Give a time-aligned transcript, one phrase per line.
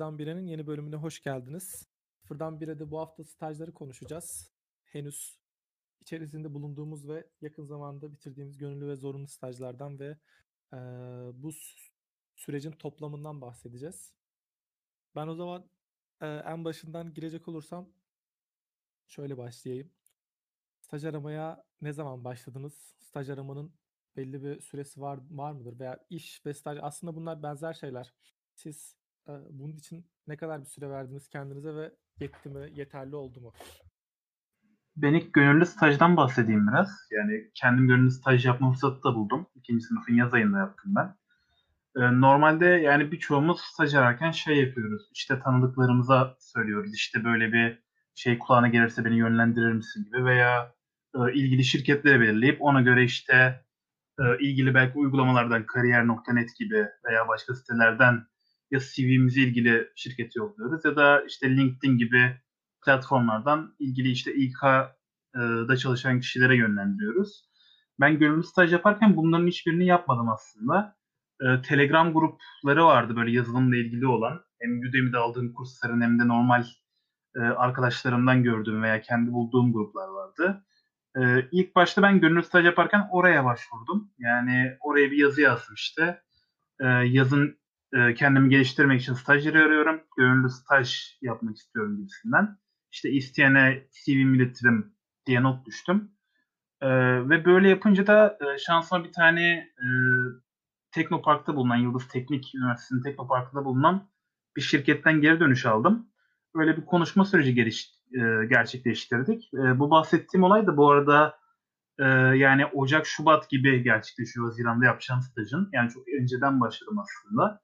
[0.00, 1.86] Sıfırdan Bire'nin yeni bölümüne hoş geldiniz.
[2.22, 4.52] Sıfırdan Bire'de bu hafta stajları konuşacağız.
[4.84, 5.38] Henüz
[6.00, 10.06] içerisinde bulunduğumuz ve yakın zamanda bitirdiğimiz gönüllü ve zorunlu stajlardan ve
[10.72, 10.78] eee,
[11.34, 11.90] bu sü-
[12.36, 14.14] sürecin toplamından bahsedeceğiz.
[15.14, 15.70] Ben o zaman
[16.22, 17.88] eee, en başından girecek olursam
[19.06, 19.90] şöyle başlayayım.
[20.80, 22.94] Staj aramaya ne zaman başladınız?
[23.00, 23.72] Staj aramanın
[24.16, 25.78] belli bir süresi var var mıdır?
[25.78, 28.14] Veya iş ve staj aslında bunlar benzer şeyler.
[28.54, 28.99] Siz e,
[29.50, 33.52] bunun için ne kadar bir süre verdiniz kendinize ve yetti mi, yeterli oldu mu?
[34.96, 37.08] Ben ilk gönüllü stajdan bahsedeyim biraz.
[37.10, 39.46] Yani kendim gönüllü staj yapma fırsatı da buldum.
[39.54, 41.14] İkinci sınıfın yaz ayında yaptım ben.
[42.20, 45.02] Normalde yani birçoğumuz staj ararken şey yapıyoruz.
[45.12, 46.94] İşte tanıdıklarımıza söylüyoruz.
[46.94, 47.82] İşte böyle bir
[48.14, 50.74] şey kulağına gelirse beni yönlendirir misin gibi veya
[51.32, 53.64] ilgili şirketlere belirleyip ona göre işte
[54.40, 58.26] ilgili belki uygulamalardan kariyer.net gibi veya başka sitelerden
[58.70, 62.40] ya CV'mizi ilgili şirkete yolluyoruz ya da işte LinkedIn gibi
[62.84, 67.50] platformlardan ilgili işte İK'da çalışan kişilere yönlendiriyoruz.
[68.00, 70.96] Ben gönüllü staj yaparken bunların hiçbirini yapmadım aslında.
[71.42, 74.40] E, Telegram grupları vardı böyle yazılımla ilgili olan.
[74.60, 76.64] Hem Udemy'de aldığım kursların hem de normal
[77.36, 80.64] e, arkadaşlarımdan gördüğüm veya kendi bulduğum gruplar vardı.
[81.16, 84.10] E, ilk başta ben gönüllü staj yaparken oraya başvurdum.
[84.18, 86.22] Yani oraya bir yazı yazdım işte.
[86.80, 87.59] E, yazın
[87.92, 90.00] e, kendimi geliştirmek için stajyeri arıyorum.
[90.16, 92.58] Gönüllü staj yapmak istiyorum gibisinden.
[92.92, 94.94] İşte isteyene CV'mi iletirim
[95.26, 96.10] diye not düştüm.
[96.80, 96.88] E,
[97.28, 99.86] ve böyle yapınca da e, şansıma bir tane e,
[100.90, 104.10] Teknopark'ta bulunan, Yıldız Teknik Üniversitesi'nin Teknopark'ta bulunan
[104.56, 106.08] bir şirketten geri dönüş aldım.
[106.54, 109.54] Böyle bir konuşma süreci geliş, e, gerçekleştirdik.
[109.54, 111.38] E, bu bahsettiğim olay da bu arada
[111.98, 112.04] e,
[112.36, 115.68] yani Ocak, Şubat gibi gerçekleşiyor Haziran'da yapacağım stajın.
[115.72, 117.60] Yani çok önceden başladım aslında.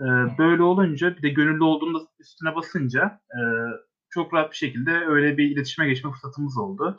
[0.00, 0.06] E,
[0.38, 3.40] böyle olunca bir de gönüllü olduğumda üstüne basınca e,
[4.10, 6.96] çok rahat bir şekilde öyle bir iletişime geçme fırsatımız oldu.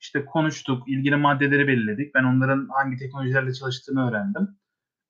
[0.00, 2.14] İşte konuştuk, ilgili maddeleri belirledik.
[2.14, 4.48] Ben onların hangi teknolojilerle çalıştığını öğrendim.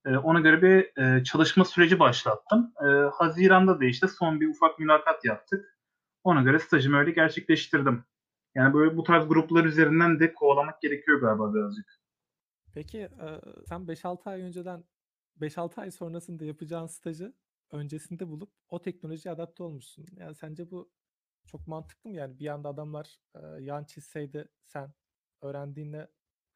[0.07, 2.73] E, ona göre bir e, çalışma süreci başlattım.
[2.81, 5.79] E, Haziran'da da işte son bir ufak mülakat yaptık.
[6.25, 8.05] Ona göre stajımı öyle gerçekleştirdim.
[8.55, 11.87] Yani böyle bu tarz gruplar üzerinden de kovalamak gerekiyor galiba birazcık.
[12.75, 13.27] Peki e,
[13.69, 14.85] sen 5-6 ay önceden
[15.41, 17.35] 5-6 ay sonrasında yapacağın stajı
[17.71, 20.07] öncesinde bulup o teknolojiye adapte olmuşsun.
[20.17, 20.91] Yani sence bu
[21.47, 22.17] çok mantıklı mı?
[22.17, 24.95] Yani bir anda adamlar e, yan çizseydi sen
[25.43, 26.09] öğrendiğinle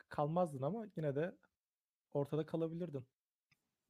[0.09, 1.39] kalmazdın ama yine de
[2.13, 3.07] ortada kalabilirdin.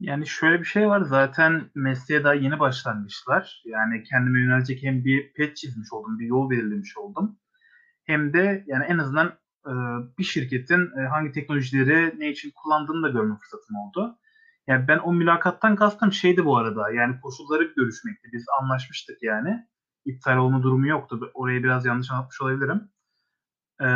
[0.00, 3.62] Yani şöyle bir şey var zaten mesleğe daha yeni başlangıçlar.
[3.64, 7.38] Yani kendime yönelecek hem bir pet çizmiş oldum, bir yol belirlemiş oldum.
[8.04, 9.72] Hem de yani en azından e,
[10.18, 14.18] bir şirketin e, hangi teknolojileri ne için kullandığını da görme fırsatım oldu.
[14.66, 16.90] Yani ben o mülakattan kastım şeydi bu arada.
[16.90, 18.28] Yani koşulları görüşmekti.
[18.32, 19.66] Biz anlaşmıştık yani.
[20.04, 21.30] İptal olma durumu yoktu.
[21.34, 22.90] Orayı biraz yanlış anlatmış olabilirim.
[23.80, 23.86] Ee,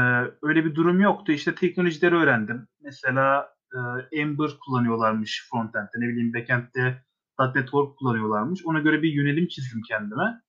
[0.42, 1.32] öyle bir durum yoktu.
[1.32, 2.68] İşte teknolojileri öğrendim.
[2.80, 3.78] Mesela e,
[4.20, 5.98] Ember kullanıyorlarmış frontend'de.
[5.98, 7.04] Ne bileyim backend'de
[7.54, 8.60] .NET Core kullanıyorlarmış.
[8.64, 10.40] Ona göre bir yönelim çizdim kendime.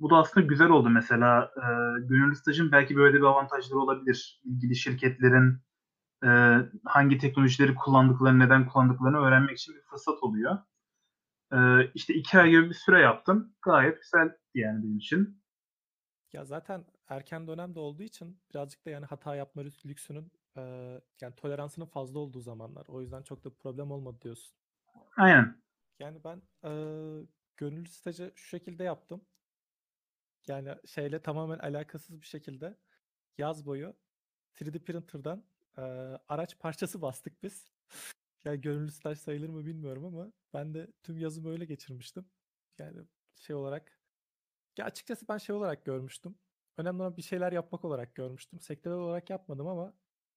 [0.00, 1.52] Bu da aslında güzel oldu mesela.
[1.56, 1.62] E,
[2.08, 4.40] gönüllü stajın belki böyle bir avantajları olabilir.
[4.44, 5.58] İlgili şirketlerin
[6.24, 6.28] e,
[6.84, 10.58] hangi teknolojileri kullandıklarını, neden kullandıklarını öğrenmek için bir fırsat oluyor.
[11.52, 11.58] E,
[11.94, 13.54] işte iki ay gibi bir süre yaptım.
[13.62, 15.42] Gayet güzel yani benim için.
[16.32, 20.62] Ya zaten erken dönemde olduğu için birazcık da yani hata yapma lüks- lüksünün e,
[21.20, 22.86] yani toleransının fazla olduğu zamanlar.
[22.88, 24.54] O yüzden çok da problem olmadı diyorsun.
[25.16, 25.62] Aynen.
[25.98, 26.70] Yani ben e,
[27.56, 29.20] gönüllü stajı şu şekilde yaptım.
[30.48, 32.76] Yani şeyle tamamen alakasız bir şekilde
[33.38, 33.94] yaz boyu
[34.54, 35.44] 3D printer'dan
[35.78, 35.82] e,
[36.28, 37.72] araç parçası bastık biz.
[38.44, 42.26] Yani gönüllü staj sayılır mı bilmiyorum ama ben de tüm yazımı öyle geçirmiştim.
[42.78, 44.00] Yani şey olarak
[44.78, 46.38] ya açıkçası ben şey olarak görmüştüm.
[46.76, 48.60] Önemli olan bir şeyler yapmak olarak görmüştüm.
[48.60, 49.94] Sektörel olarak yapmadım ama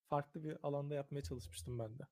[0.10, 2.04] farklı bir alanda yapmaya çalışmıştım ben de.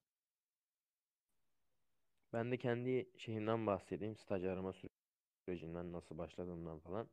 [2.33, 4.17] Ben de kendi şeyimden bahsedeyim.
[4.17, 4.73] Staj arama
[5.45, 7.09] sürecinden nasıl başladığımdan falan.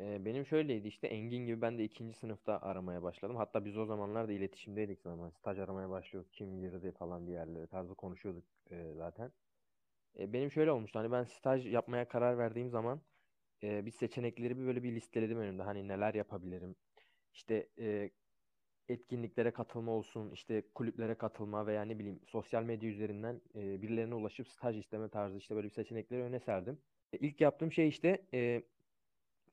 [0.00, 3.36] Ee, benim şöyleydi işte Engin gibi ben de ikinci sınıfta aramaya başladım.
[3.36, 5.30] Hatta biz o zamanlar da iletişimdeydik zaman.
[5.30, 6.32] Staj aramaya başlıyorduk.
[6.32, 9.32] Kim girdi falan diye yerlere tarzı konuşuyorduk e, zaten.
[10.18, 10.98] E, benim şöyle olmuştu.
[10.98, 13.00] Hani ben staj yapmaya karar verdiğim zaman
[13.62, 15.62] e, bir seçenekleri bir böyle bir listeledim önümde.
[15.62, 16.76] Hani neler yapabilirim.
[17.34, 18.10] İşte e,
[18.88, 24.48] etkinliklere katılma olsun, işte kulüplere katılma veya ne bileyim sosyal medya üzerinden e, birilerine ulaşıp
[24.48, 26.78] staj isteme tarzı işte böyle bir seçenekleri öne serdim.
[27.12, 28.62] E, ilk yaptığım şey işte e,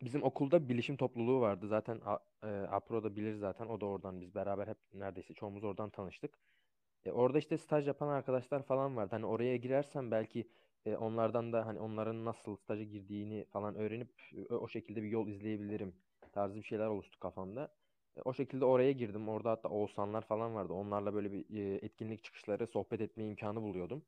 [0.02, 1.68] bizim okulda bilişim topluluğu vardı.
[1.68, 2.02] Zaten
[2.44, 3.68] e, Apro da bilir zaten.
[3.68, 6.40] O da oradan biz beraber hep neredeyse çoğumuz oradan tanıştık.
[7.06, 9.10] E, orada işte staj yapan arkadaşlar falan vardı.
[9.12, 10.48] Hani oraya girersem belki
[10.86, 14.10] e, onlardan da hani onların nasıl staja girdiğini falan öğrenip
[14.50, 15.94] e, o şekilde bir yol izleyebilirim
[16.32, 17.72] tarzı bir şeyler oluştu kafamda.
[18.18, 19.30] E, o şekilde oraya girdim.
[19.30, 20.74] Orada hatta Oğuzhanlar falan vardı.
[20.74, 24.04] Onlarla böyle bir e, etkinlik çıkışları sohbet etme imkanı buluyordum.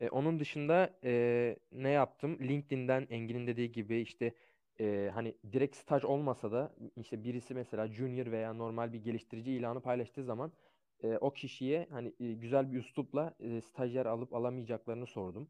[0.00, 2.38] E, onun dışında e, ne yaptım?
[2.40, 4.34] LinkedIn'den Engin'in dediği gibi işte
[4.80, 9.80] e, hani direkt staj olmasa da işte birisi mesela junior veya normal bir geliştirici ilanı
[9.80, 10.52] paylaştığı zaman
[11.02, 15.48] e, o kişiye hani e, güzel bir üslupla e, stajyer alıp alamayacaklarını sordum.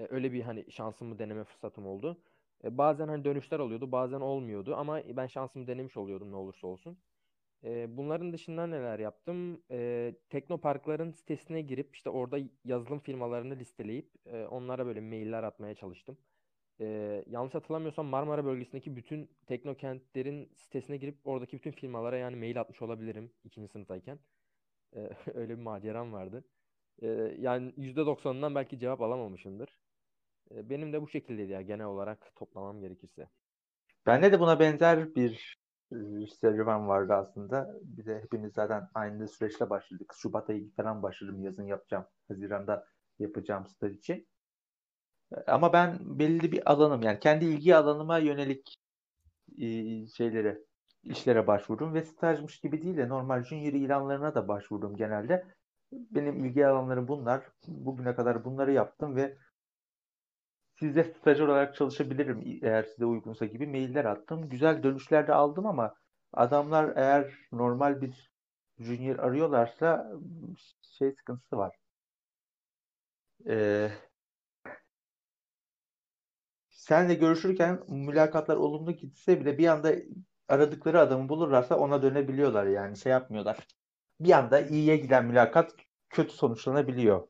[0.00, 2.22] E, öyle bir hani şansımı deneme fırsatım oldu.
[2.64, 6.98] E, bazen hani dönüşler oluyordu, bazen olmuyordu ama ben şansımı denemiş oluyordum ne olursa olsun.
[7.64, 9.62] E, bunların dışında neler yaptım?
[9.70, 16.18] E, teknoparkların sitesine girip işte orada yazılım firmalarını listeleyip e, onlara böyle mailler atmaya çalıştım.
[16.80, 22.82] E, yanlış hatırlamıyorsam Marmara bölgesindeki bütün teknokentlerin sitesine girip oradaki bütün firmalara yani mail atmış
[22.82, 24.18] olabilirim ikinci sınıftayken.
[24.96, 26.44] E, öyle bir maceram vardı.
[27.02, 27.06] E,
[27.38, 29.78] yani %90'ından belki cevap alamamışımdır.
[30.50, 33.28] E, benim de bu şekildeydi ya genel olarak toplamam gerekirse.
[34.06, 35.58] Bende de buna benzer bir
[35.92, 35.96] e,
[36.40, 37.74] serüven vardı aslında.
[37.82, 40.12] Bir de hepimiz zaten aynı süreçte başladık.
[40.16, 42.06] Şubat ayı falan başladım yazın yapacağım.
[42.28, 42.86] Haziran'da
[43.18, 44.28] yapacağım staj için.
[45.46, 48.78] Ama ben belli bir alanım yani kendi ilgi alanıma yönelik
[50.16, 50.58] şeylere
[51.02, 55.46] işlere başvurdum ve stajmış gibi değil de normal junior ilanlarına da başvurdum genelde.
[55.92, 57.42] Benim ilgi alanlarım bunlar.
[57.66, 59.36] Bugüne kadar bunları yaptım ve
[60.78, 64.48] sizde stajyer olarak çalışabilirim eğer size uygunsa gibi mailler attım.
[64.48, 65.94] Güzel dönüşler de aldım ama
[66.32, 68.30] adamlar eğer normal bir
[68.78, 70.12] junior arıyorlarsa
[70.98, 71.76] şey sıkıntısı var.
[73.46, 73.90] Ee,
[76.88, 79.94] senle görüşürken mülakatlar olumlu gitse bile bir anda
[80.48, 83.66] aradıkları adamı bulurlarsa ona dönebiliyorlar yani şey yapmıyorlar.
[84.20, 85.74] Bir anda iyiye giden mülakat
[86.10, 87.28] kötü sonuçlanabiliyor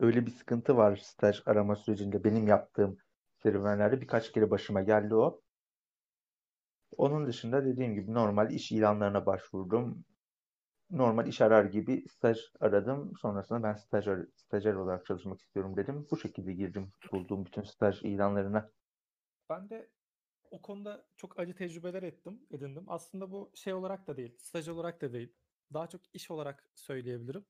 [0.00, 2.98] öyle bir sıkıntı var staj arama sürecinde benim yaptığım
[3.42, 5.42] serüvenlerde birkaç kere başıma geldi o.
[6.96, 10.04] Onun dışında dediğim gibi normal iş ilanlarına başvurdum.
[10.90, 13.12] Normal iş arar gibi staj aradım.
[13.20, 16.06] Sonrasında ben stajyer, stajyer olarak çalışmak istiyorum dedim.
[16.10, 18.70] Bu şekilde girdim bulduğum bütün staj ilanlarına.
[19.50, 19.90] Ben de
[20.50, 22.84] o konuda çok acı tecrübeler ettim, edindim.
[22.86, 25.32] Aslında bu şey olarak da değil, staj olarak da değil.
[25.72, 27.44] Daha çok iş olarak söyleyebilirim.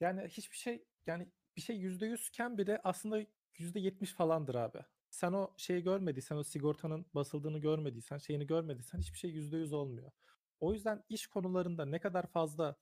[0.00, 3.26] Yani hiçbir şey yani bir şey yüzde yüzken bile aslında
[3.58, 4.78] yüzde yetmiş falandır abi.
[5.10, 10.12] Sen o şeyi görmediysen, o sigortanın basıldığını görmediysen, şeyini görmediysen hiçbir şey yüzde yüz olmuyor.
[10.60, 12.76] O yüzden iş konularında ne kadar fazla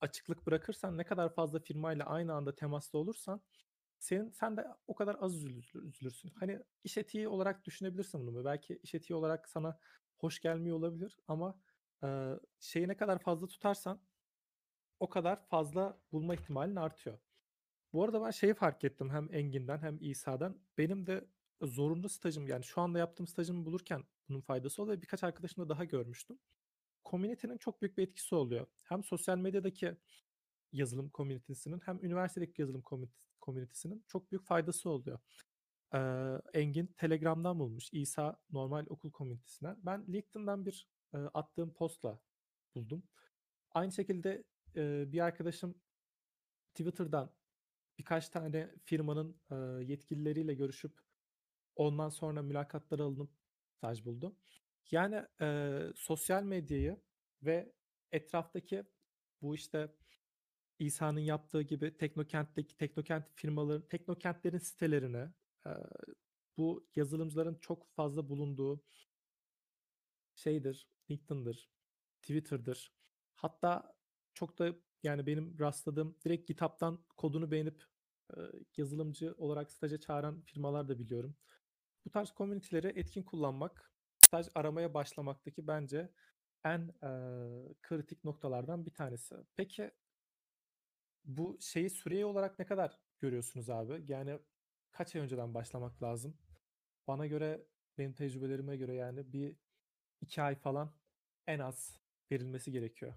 [0.00, 3.40] açıklık bırakırsan, ne kadar fazla firmayla aynı anda temasta olursan
[3.98, 6.30] senin sen de o kadar az üzülürsün.
[6.40, 8.44] Hani iş etiği olarak düşünebilirsin bunu.
[8.44, 9.78] Belki iş etiği olarak sana
[10.18, 11.60] hoş gelmiyor olabilir ama
[12.04, 14.00] e, şeyi ne kadar fazla tutarsan
[15.00, 17.18] o kadar fazla bulma ihtimalin artıyor.
[17.92, 20.60] Bu arada ben şeyi fark ettim hem Engin'den hem İsa'dan.
[20.78, 21.28] Benim de
[21.62, 25.02] zorunlu stajım yani şu anda yaptığım stajımı bulurken bunun faydası oluyor.
[25.02, 26.38] Birkaç arkadaşımda daha görmüştüm.
[27.10, 28.66] Community'nin çok büyük bir etkisi oluyor.
[28.82, 29.96] Hem sosyal medyadaki
[30.72, 32.82] yazılım komünitesinin hem üniversitedeki yazılım
[33.40, 35.18] komünitesinin çok büyük faydası oluyor.
[35.94, 35.98] Ee,
[36.54, 37.88] Engin Telegram'dan bulmuş.
[37.92, 39.76] İsa normal okul komünitesinden.
[39.82, 42.20] Ben LinkedIn'den bir e, attığım postla
[42.74, 43.02] buldum.
[43.70, 44.44] Aynı şekilde
[44.76, 45.74] e, bir arkadaşım
[46.74, 47.30] Twitter'dan
[47.98, 51.00] birkaç tane firmanın e, yetkilileriyle görüşüp
[51.76, 53.30] ondan sonra mülakatlara alınıp
[53.76, 54.36] staj buldum.
[54.90, 57.00] Yani e, sosyal medyayı
[57.42, 57.72] ve
[58.12, 58.84] etraftaki
[59.42, 59.92] bu işte
[60.78, 65.32] İsa'nın yaptığı gibi Teknokent'teki Teknokent firmaların, Teknokentlerin sitelerine
[65.66, 65.70] e,
[66.56, 68.84] bu yazılımcıların çok fazla bulunduğu
[70.34, 71.70] şeydir, LinkedIn'dir,
[72.22, 72.92] Twitter'dır.
[73.34, 73.96] Hatta
[74.34, 77.84] çok da yani benim rastladığım direkt GitHub'tan kodunu beğenip
[78.36, 78.40] e,
[78.76, 81.36] yazılımcı olarak staja çağıran firmalar da biliyorum.
[82.04, 83.92] Bu tarz komüniteleri etkin kullanmak
[84.36, 86.10] staj aramaya başlamaktaki bence
[86.64, 87.10] en e,
[87.82, 89.34] kritik noktalardan bir tanesi.
[89.56, 89.90] Peki
[91.24, 94.04] bu şeyi süreyi olarak ne kadar görüyorsunuz abi?
[94.08, 94.38] Yani
[94.90, 96.36] kaç ay önceden başlamak lazım?
[97.06, 97.66] Bana göre
[97.98, 99.56] benim tecrübelerime göre yani bir
[100.20, 100.92] iki ay falan
[101.46, 102.00] en az
[102.32, 103.14] verilmesi gerekiyor.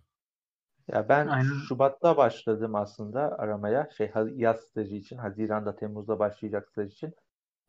[0.87, 1.53] Ya ben Aynen.
[1.67, 3.89] Şubat'ta başladım aslında aramaya.
[3.97, 5.17] Şey yaz stajı için.
[5.17, 7.15] Haziran'da Temmuz'da başlayacak staj için.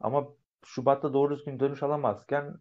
[0.01, 0.29] Ama
[0.65, 2.55] Şubat'ta doğru düzgün dönüş alamazken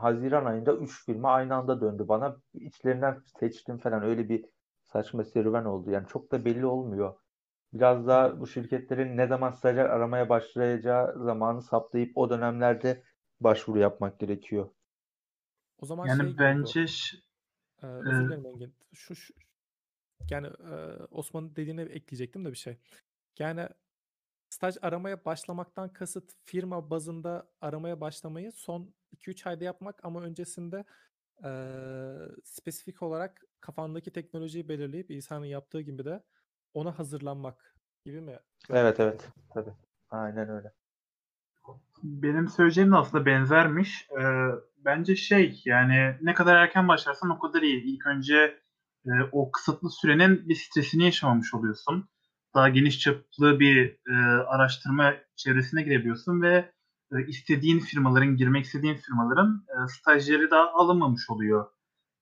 [0.00, 2.36] Haziran ayında 3 firma aynı anda döndü bana.
[2.54, 4.44] İçlerinden seçtim falan öyle bir
[4.84, 5.90] saçma serüven oldu.
[5.90, 7.14] Yani çok da belli olmuyor.
[7.72, 13.02] Biraz daha bu şirketlerin ne zaman stajyer aramaya başlayacağı zamanı saptayıp o dönemlerde
[13.40, 14.70] başvuru yapmak gerekiyor.
[15.78, 16.86] O zaman yani şey bence
[17.82, 18.74] ee, özür dilerim Engin.
[18.92, 19.34] Şu, şu
[20.30, 20.74] yani e,
[21.10, 22.78] Osman'ın dediğine ekleyecektim de bir şey.
[23.38, 23.68] Yani
[24.62, 30.84] staj aramaya başlamaktan kasıt firma bazında aramaya başlamayı son 2-3 ayda yapmak ama öncesinde
[31.44, 36.22] eee, spesifik olarak kafandaki teknolojiyi belirleyip İsa'nın yaptığı gibi de
[36.74, 38.38] ona hazırlanmak gibi mi?
[38.70, 39.28] Evet evet.
[39.54, 39.72] Tabii.
[40.10, 40.72] Aynen öyle.
[42.02, 44.08] Benim söyleyeceğim de aslında benzermiş.
[44.20, 44.24] Ee,
[44.78, 47.82] bence şey yani ne kadar erken başlarsan o kadar iyi.
[47.82, 48.60] İlk önce
[49.06, 52.08] e, o kısıtlı sürenin bir stresini yaşamamış oluyorsun.
[52.54, 54.14] Daha geniş çaplı bir e,
[54.46, 56.72] araştırma çevresine girebiliyorsun ve
[57.12, 61.66] e, istediğin firmaların, girmek istediğin firmaların e, stajyeri daha alınmamış oluyor.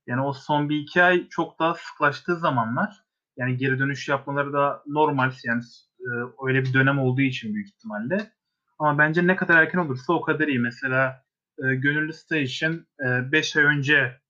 [0.07, 3.05] Yani o son bir iki ay çok daha sıklaştığı zamanlar.
[3.37, 5.33] Yani geri dönüş yapmaları da normal.
[5.45, 5.63] Yani
[6.01, 6.09] e,
[6.47, 8.31] öyle bir dönem olduğu için büyük ihtimalle.
[8.79, 10.59] Ama bence ne kadar erken olursa o kadar iyi.
[10.59, 11.25] Mesela
[11.59, 14.21] e, gönüllü staj için 5 ay önce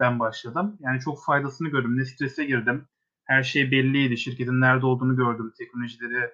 [0.00, 0.76] ben başladım.
[0.80, 1.98] Yani çok faydasını gördüm.
[1.98, 2.88] Ne strese girdim.
[3.30, 4.18] Her şey belliydi.
[4.18, 5.52] Şirketin nerede olduğunu gördüm.
[5.58, 6.30] Teknolojileri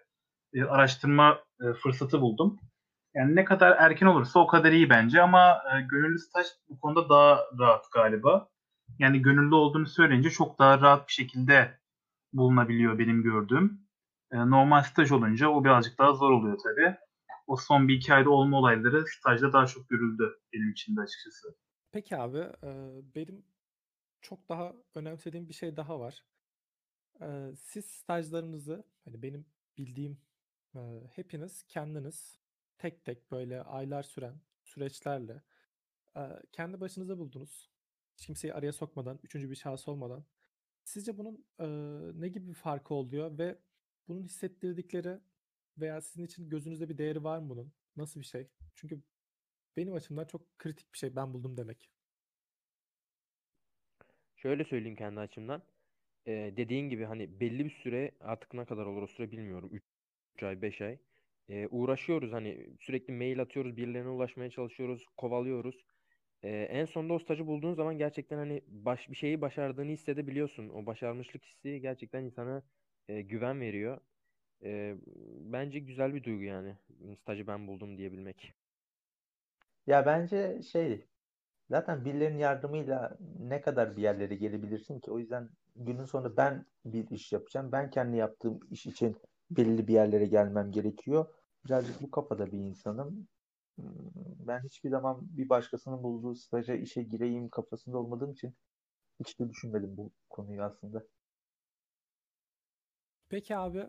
[0.54, 2.60] e, araştırma e, fırsatı buldum.
[3.14, 7.08] Yani ne kadar erken olursa o kadar iyi bence ama e, gönüllü staj bu konuda
[7.08, 8.48] daha rahat galiba.
[8.98, 11.78] Yani gönüllü olduğunu söyleyince çok daha rahat bir şekilde
[12.32, 13.80] bulunabiliyor benim gördüğüm.
[14.32, 16.96] E, normal staj olunca o birazcık daha zor oluyor tabii.
[17.46, 21.48] O son bir iki ayda olma olayları stajda daha çok görüldü benim için de açıkçası.
[21.92, 22.70] Peki abi, e,
[23.14, 23.44] benim
[24.20, 26.22] çok daha önemsediğim bir şey daha var.
[27.56, 29.46] Siz stajlarınızı, hani benim
[29.78, 30.18] bildiğim
[31.11, 32.40] hepiniz kendiniz
[32.78, 35.42] tek tek böyle aylar süren süreçlerle
[36.52, 37.70] kendi başınıza buldunuz.
[38.16, 40.25] Hiç kimseyi araya sokmadan, üçüncü bir şahıs olmadan.
[40.85, 41.46] Sizce bunun
[42.20, 43.58] ne gibi bir farkı oluyor ve
[44.08, 45.20] bunun hissettirdikleri
[45.78, 47.73] veya sizin için gözünüzde bir değeri var mı bunun?
[47.96, 48.49] Nasıl bir şey?
[48.75, 49.02] Çünkü
[49.76, 51.90] benim açımdan çok kritik bir şey ben buldum demek.
[54.37, 55.62] Şöyle söyleyeyim kendi açımdan.
[56.26, 59.71] Ee, dediğin gibi hani belli bir süre artık ne kadar olur o süre bilmiyorum.
[60.37, 60.99] 3 ay 5 ay.
[61.49, 65.85] Ee, uğraşıyoruz hani sürekli mail atıyoruz birilerine ulaşmaya çalışıyoruz kovalıyoruz.
[66.42, 70.68] Ee, en sonunda o stajı bulduğun zaman gerçekten hani baş, bir şeyi başardığını hissedebiliyorsun.
[70.68, 72.62] O başarmışlık hissi gerçekten insana
[73.09, 74.00] e, güven veriyor.
[74.64, 74.97] E,
[75.40, 76.76] bence güzel bir duygu yani.
[77.23, 78.54] Stajı ben buldum diyebilmek.
[79.87, 81.06] Ya bence şey
[81.71, 85.11] zaten birilerinin yardımıyla ne kadar bir yerlere gelebilirsin ki?
[85.11, 87.73] O yüzden günün sonunda ben bir iş yapacağım.
[87.73, 89.16] Ben kendi yaptığım iş için
[89.50, 91.26] belli bir yerlere gelmem gerekiyor.
[91.64, 93.28] Birazcık bu kafada bir insanım.
[94.47, 98.54] Ben hiçbir zaman bir başkasının bulduğu staja işe gireyim kafasında olmadığım için
[99.21, 101.02] hiç de düşünmedim bu konuyu aslında.
[103.28, 103.88] Peki abi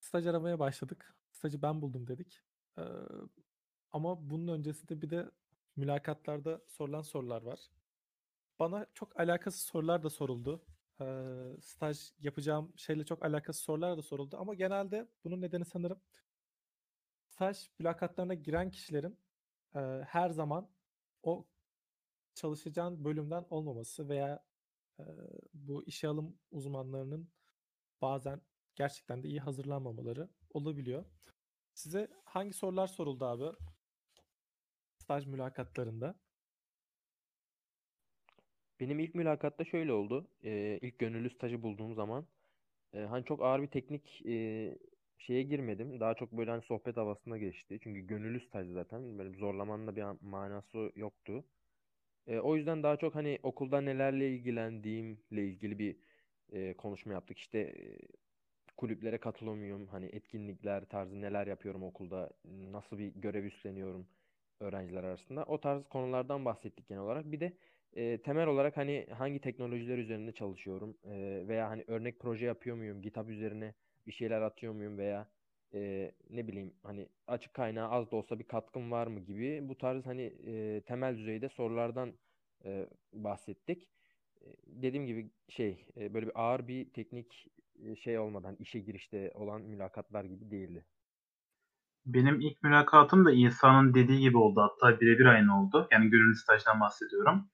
[0.00, 1.16] staj aramaya başladık.
[1.32, 2.40] Stajı ben buldum dedik.
[2.78, 2.82] Ee,
[3.92, 5.30] ama bunun öncesinde bir de
[5.76, 7.60] mülakatlarda sorulan sorular var.
[8.58, 10.64] Bana çok alakasız sorular da soruldu.
[11.00, 14.36] Ee, staj yapacağım şeyle çok alakasız sorular da soruldu.
[14.40, 16.00] Ama genelde bunun nedeni sanırım
[17.28, 19.18] staj mülakatlarına giren kişilerin
[19.74, 20.68] e, her zaman
[21.22, 21.46] o
[22.34, 24.44] çalışacağın bölümden olmaması veya
[25.00, 25.04] e,
[25.54, 27.28] bu işe alım uzmanlarının
[28.02, 28.40] bazen
[28.74, 31.04] gerçekten de iyi hazırlanmamaları olabiliyor.
[31.74, 33.56] Size hangi sorular soruldu abi?
[34.98, 36.14] Staj mülakatlarında.
[38.80, 40.28] Benim ilk mülakatta şöyle oldu.
[40.44, 42.26] Ee, ilk gönüllü stajı bulduğum zaman
[42.94, 44.78] e, hani çok ağır bir teknik e,
[45.18, 46.00] şeye girmedim.
[46.00, 47.80] Daha çok böyle hani sohbet havasına geçti.
[47.82, 49.18] Çünkü gönüllü staj zaten.
[49.18, 51.44] Böyle zorlamanın da bir manası yoktu.
[52.26, 55.96] E, o yüzden daha çok hani okulda nelerle ilgilendiğimle ilgili bir
[56.52, 57.38] e, konuşma yaptık.
[57.38, 57.98] İşte e,
[58.76, 59.86] kulüplere katılamıyorum.
[59.86, 64.08] Hani etkinlikler tarzı neler yapıyorum okulda, nasıl bir görev üstleniyorum
[64.60, 65.44] öğrenciler arasında.
[65.44, 67.32] O tarz konulardan bahsettik genel olarak.
[67.32, 67.52] Bir de
[67.92, 73.02] e, temel olarak hani hangi teknolojiler üzerinde çalışıyorum e, veya hani örnek proje yapıyor muyum,
[73.02, 73.74] GitHub üzerine
[74.06, 75.28] bir şeyler atıyor muyum veya
[75.74, 79.78] e, ne bileyim hani açık kaynağı az da olsa bir katkım var mı gibi bu
[79.78, 82.12] tarz hani e, temel düzeyde sorulardan
[82.64, 83.88] e, bahsettik.
[84.40, 87.46] E, dediğim gibi şey e, böyle bir ağır bir teknik
[88.02, 90.84] şey olmadan işe girişte olan mülakatlar gibi değildi.
[92.06, 94.60] Benim ilk mülakatım da İsa'nın dediği gibi oldu.
[94.60, 95.88] Hatta birebir aynı oldu.
[95.90, 97.48] Yani gönüllü stajdan bahsediyorum.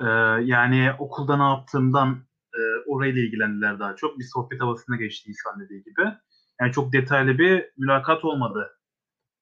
[0.00, 0.06] Ee,
[0.44, 4.18] yani okulda ne yaptığımdan e, orayla ilgilendiler daha çok.
[4.18, 6.02] Bir sohbet havasına geçti İsa'nın dediği gibi.
[6.60, 8.70] Yani çok detaylı bir mülakat olmadı.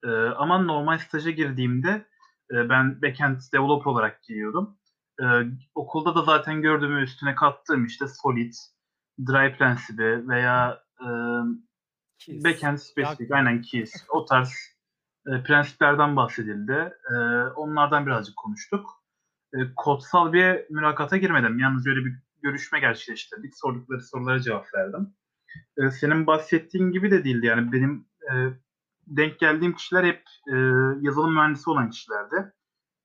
[0.05, 2.07] Ee, ama normal staja girdiğimde
[2.53, 4.79] e, ben backend developer olarak giriyordum.
[5.23, 5.25] Ee,
[5.75, 8.53] okulda da zaten gördüğümü üstüne kattığım işte Solid,
[9.19, 11.09] Dry prensibi veya e,
[12.29, 14.53] backend spesifik aynen keys o tarz
[15.27, 16.95] e, prensiplerden bahsedildi.
[17.11, 17.15] E,
[17.57, 19.04] onlardan birazcık konuştuk.
[19.55, 21.59] E, kodsal bir mülakata girmedim.
[21.59, 23.57] Yalnız öyle bir görüşme gerçekleştirdik.
[23.57, 25.15] Sordukları sorulara cevap verdim.
[25.77, 27.47] E, senin bahsettiğin gibi de değildi.
[27.47, 28.33] Yani benim e,
[29.07, 30.57] denk geldiğim kişiler hep e,
[31.01, 32.53] yazılım mühendisi olan kişilerdi.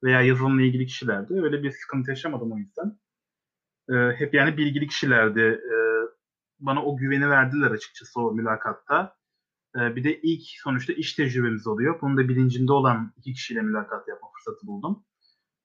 [0.03, 1.34] Veya yazılımla ilgili kişilerdi.
[1.34, 3.00] Öyle bir sıkıntı yaşamadım o yüzden.
[4.15, 5.62] Hep yani bilgili kişilerdi.
[6.60, 9.15] Bana o güveni verdiler açıkçası o mülakatta.
[9.75, 12.01] Bir de ilk sonuçta iş tecrübemiz oluyor.
[12.01, 15.06] Bunun da bilincinde olan iki kişiyle mülakat yapma fırsatı buldum.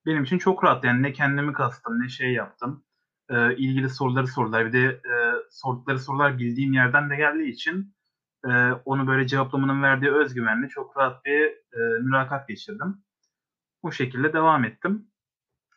[0.07, 2.85] Benim için çok rahat yani ne kendimi kastım ne şey yaptım.
[3.31, 4.67] E, ilgili soruları sordular.
[4.67, 5.15] Bir de e,
[5.51, 7.95] sordukları sorular bildiğim yerden de geldiği için
[8.45, 13.05] e, onu böyle cevaplamanın verdiği özgüvenle çok rahat bir e, mülakat geçirdim.
[13.83, 15.11] Bu şekilde devam ettim.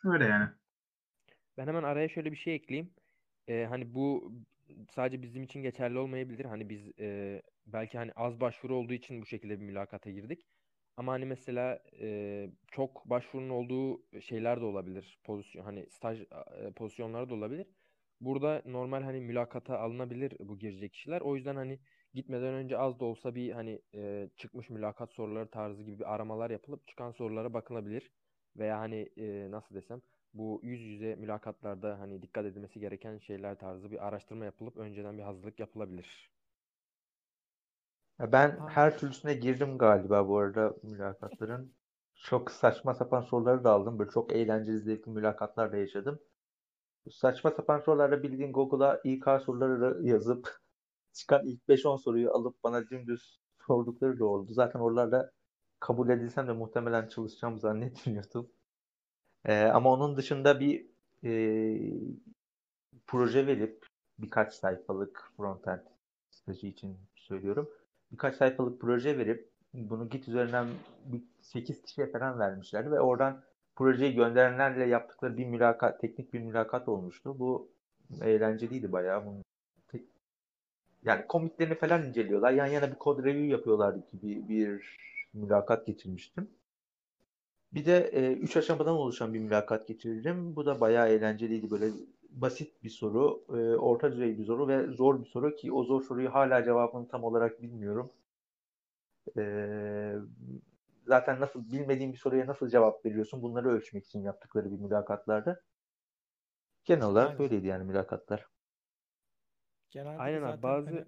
[0.04, 0.48] Öyle yani.
[1.58, 2.90] Ben hemen araya şöyle bir şey ekleyeyim.
[3.48, 4.32] Ee, hani bu
[4.90, 6.44] sadece bizim için geçerli olmayabilir.
[6.44, 10.46] Hani biz e, belki hani az başvuru olduğu için bu şekilde bir mülakata girdik.
[10.98, 15.18] Ama hani mesela e, çok başvurunun olduğu şeyler de olabilir.
[15.24, 17.66] Pozisyon hani staj e, pozisyonları da olabilir.
[18.20, 21.20] Burada normal hani mülakata alınabilir bu girecek kişiler.
[21.20, 21.80] O yüzden hani
[22.14, 26.50] gitmeden önce az da olsa bir hani e, çıkmış mülakat soruları tarzı gibi bir aramalar
[26.50, 28.12] yapılıp çıkan sorulara bakılabilir.
[28.56, 30.02] Veya hani e, nasıl desem
[30.34, 35.22] bu yüz yüze mülakatlarda hani dikkat edilmesi gereken şeyler tarzı bir araştırma yapılıp önceden bir
[35.22, 36.30] hazırlık yapılabilir.
[38.20, 41.72] Ya Ben her türlüsüne girdim galiba bu arada mülakatların.
[42.14, 43.98] Çok saçma sapan soruları da aldım.
[43.98, 46.20] Böyle çok eğlenceli, zevkli mülakatlar da yaşadım.
[47.10, 50.58] Saçma sapan sorularla bildiğin Google'a İK soruları yazıp
[51.12, 54.52] çıkan ilk 5-10 soruyu alıp bana dümdüz sordukları da oldu.
[54.54, 55.32] Zaten oralarda
[55.80, 58.50] kabul edilsem de muhtemelen çalışacağımı zannetmiyordum.
[59.44, 60.86] Ee, ama onun dışında bir
[61.24, 61.30] e,
[63.06, 63.86] proje verip
[64.18, 65.80] birkaç sayfalık frontend
[66.30, 67.68] stajı için söylüyorum.
[68.12, 70.66] Birkaç sayfalık proje verip bunu Git üzerinden
[71.40, 73.42] 8 kişiye falan vermişlerdi ve oradan
[73.76, 77.38] projeyi gönderenlerle yaptıkları bir mülakat, teknik bir mülakat olmuştu.
[77.38, 77.68] Bu
[78.22, 79.26] eğlenceliydi bayağı.
[79.26, 79.44] Bunun
[81.04, 82.52] yani komiklerini falan inceliyorlar.
[82.52, 84.98] Yan yana bir kod review yapıyorlardı gibi bir
[85.34, 86.50] mülakat geçirmiştim.
[87.72, 90.56] Bir de 3 e, aşamadan oluşan bir mülakat geçirdim.
[90.56, 91.70] Bu da bayağı eğlenceliydi.
[91.70, 91.86] Böyle
[92.28, 96.02] basit bir soru, e, orta düzey bir soru ve zor bir soru ki o zor
[96.02, 98.10] soruyu hala cevabını tam olarak bilmiyorum.
[99.38, 100.14] E,
[101.06, 105.60] zaten nasıl bilmediğin bir soruya nasıl cevap veriyorsun bunları ölçmek için yaptıkları bir mülakatlarda.
[106.84, 107.38] Genel olarak Aynen.
[107.38, 108.46] böyleydi yani mülakatlar.
[109.90, 111.04] Genelde Aynen abi bazı hani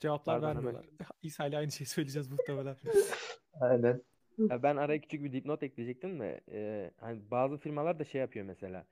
[0.00, 0.84] cevaplar Pardon, vermiyorlar.
[0.84, 1.06] Hemen.
[1.22, 2.76] İsa ile aynı şeyi söyleyeceğiz muhtemelen.
[3.60, 4.02] Aynen.
[4.38, 8.46] Ya ben araya küçük bir dipnot ekleyecektim de e, hani bazı firmalar da şey yapıyor
[8.46, 8.86] mesela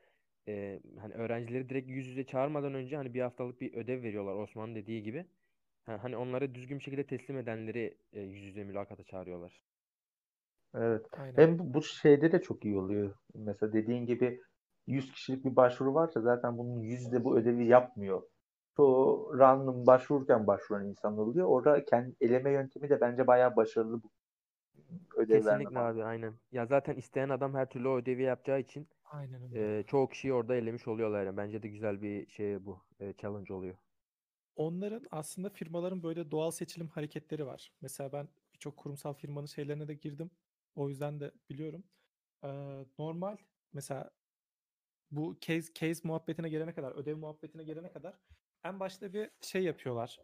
[0.48, 4.74] e, hani öğrencileri direkt yüz yüze çağırmadan önce hani bir haftalık bir ödev veriyorlar Osman
[4.74, 5.26] dediği gibi.
[5.86, 9.62] Ha, hani onları düzgün bir şekilde teslim edenleri e, yüz yüze mülakata çağırıyorlar.
[10.74, 11.06] Evet.
[11.18, 11.36] Aynen.
[11.36, 13.14] Hem bu, bu şeyde de çok iyi oluyor.
[13.34, 14.40] Mesela dediğin gibi
[14.86, 18.22] 100 kişilik bir başvuru varsa zaten bunun yüzde bu ödevi yapmıyor.
[18.76, 21.46] Çoğu random başvururken başvuran insanlar oluyor.
[21.46, 24.10] Orada kendi eleme yöntemi de bence bayağı başarılı bu
[25.16, 26.34] ödev Kesinlikle abi aynen.
[26.52, 29.78] Ya zaten isteyen adam her türlü o ödevi yapacağı için Aynen öyle.
[29.78, 31.26] e, çoğu kişiyi orada elemiş oluyorlar.
[31.26, 31.36] Yani.
[31.36, 32.78] Bence de güzel bir şey bu.
[33.00, 33.76] E, challenge oluyor.
[34.56, 37.72] Onların aslında firmaların böyle doğal seçilim hareketleri var.
[37.80, 40.30] Mesela ben birçok kurumsal firmanın şeylerine de girdim.
[40.74, 41.84] O yüzden de biliyorum.
[42.44, 42.48] Ee,
[42.98, 43.36] normal
[43.72, 44.10] mesela
[45.10, 48.18] bu case case muhabbetine gelene kadar, ödev muhabbetine gelene kadar
[48.64, 50.18] en başta bir şey yapıyorlar.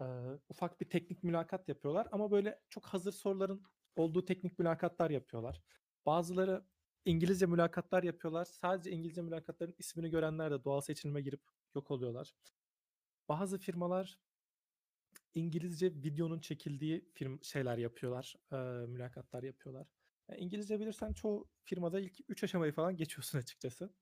[0.00, 0.04] Ee,
[0.48, 3.62] ufak bir teknik mülakat yapıyorlar ama böyle çok hazır soruların
[3.96, 5.62] olduğu teknik mülakatlar yapıyorlar.
[6.06, 6.64] Bazıları
[7.04, 8.44] İngilizce mülakatlar yapıyorlar.
[8.44, 11.42] Sadece İngilizce mülakatların ismini görenler de doğal seçilime girip
[11.74, 12.34] yok oluyorlar.
[13.28, 14.18] Bazı firmalar
[15.34, 19.88] İngilizce videonun çekildiği film şeyler yapıyorlar, e, mülakatlar yapıyorlar.
[20.28, 23.94] Yani İngilizce bilirsen çoğu firmada ilk 3 aşamayı falan geçiyorsun açıkçası.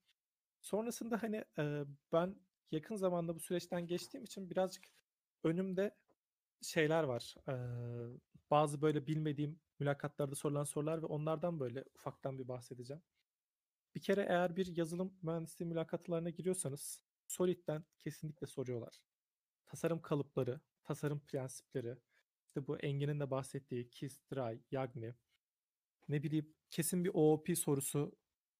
[0.61, 2.35] Sonrasında hani e, ben
[2.71, 4.85] yakın zamanda bu süreçten geçtiğim için birazcık
[5.43, 5.95] önümde
[6.61, 7.35] şeyler var.
[7.47, 7.53] E,
[8.51, 13.03] bazı böyle bilmediğim mülakatlarda sorulan sorular ve onlardan böyle ufaktan bir bahsedeceğim.
[13.95, 19.01] Bir kere eğer bir yazılım mühendisliği mülakatlarına giriyorsanız Solid'den kesinlikle soruyorlar.
[19.65, 21.97] Tasarım kalıpları, tasarım prensipleri,
[22.47, 25.15] işte bu Engin'in de bahsettiği KISS, Dry, Yagni,
[26.09, 28.15] ne bileyim kesin bir OOP sorusu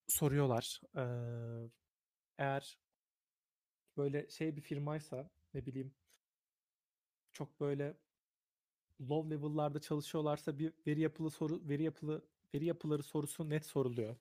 [0.07, 0.81] soruyorlar.
[0.97, 1.69] Ee,
[2.37, 2.79] eğer
[3.97, 5.95] böyle şey bir firmaysa ne bileyim
[7.33, 7.97] çok böyle
[9.01, 12.21] low level'larda çalışıyorlarsa bir veri yapılı soru veri yapılı
[12.55, 14.15] veri yapıları sorusu net soruluyor.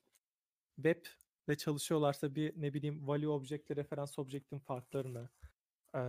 [0.77, 1.05] Web
[1.49, 5.29] ve çalışıyorlarsa bir ne bileyim value object'le referans object'in farklarını,
[5.95, 6.01] e,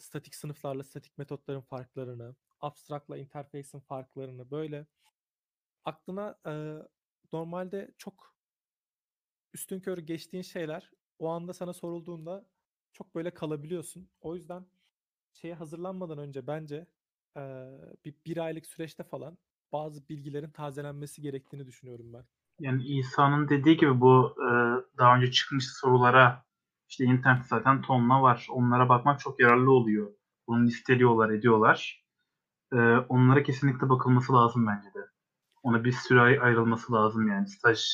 [0.00, 4.86] statik sınıflarla statik metotların farklarını, abstract'la interface'in farklarını böyle
[5.84, 6.52] aklına e,
[7.32, 8.34] normalde çok
[9.54, 12.46] üstün körü geçtiğin şeyler o anda sana sorulduğunda
[12.92, 14.10] çok böyle kalabiliyorsun.
[14.20, 14.66] O yüzden
[15.32, 16.86] şeye hazırlanmadan önce bence
[17.36, 17.68] eee,
[18.04, 19.38] bir, bir aylık süreçte falan
[19.72, 22.24] bazı bilgilerin tazelenmesi gerektiğini düşünüyorum ben.
[22.60, 24.48] Yani İsa'nın dediği gibi bu e,
[24.98, 26.44] daha önce çıkmış sorulara
[26.88, 28.46] işte internet zaten tonla var.
[28.50, 30.12] Onlara bakmak çok yararlı oluyor.
[30.48, 32.04] Bunu listeliyorlar, ediyorlar.
[32.72, 32.76] E,
[33.08, 35.08] onlara kesinlikle bakılması lazım bence de.
[35.62, 37.48] Ona bir süre ay- ayrılması lazım yani.
[37.48, 37.86] Staj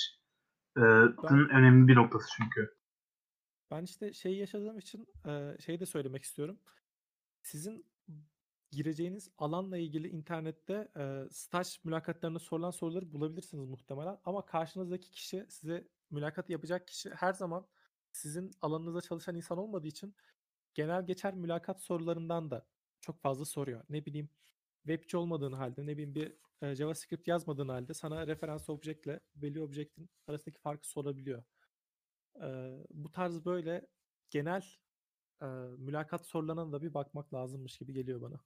[0.76, 2.74] e, Ben- önemli bir noktası çünkü.
[3.70, 6.58] Ben işte şeyi yaşadığım için eee şey de söylemek istiyorum.
[7.42, 7.86] Sizin
[8.76, 14.18] gireceğiniz alanla ilgili internette eee staj mülakatlarında sorulan soruları bulabilirsiniz muhtemelen.
[14.24, 17.66] Ama karşınızdaki kişi size mülakat yapacak kişi her zaman
[18.12, 20.14] sizin alanınızda çalışan insan olmadığı için
[20.74, 22.66] genel geçer mülakat sorularından da
[23.00, 23.84] çok fazla soruyor.
[23.88, 24.28] Ne bileyim
[24.86, 30.10] webci olmadığın halde ne bileyim bir e, JavaScript yazmadığın halde sana referans object'le value object'in
[30.28, 31.44] arasındaki farkı sorabiliyor.
[32.42, 33.86] Ee, bu tarz böyle
[34.30, 34.64] genel
[35.42, 35.46] e,
[35.78, 38.40] mülakat sorularına da bir bakmak lazımmış gibi geliyor bana.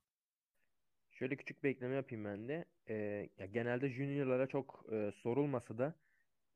[1.19, 2.65] Şöyle küçük bir ekleme yapayım ben de.
[2.89, 5.95] Ee, ya genelde juniorlara çok e, sorulmasa da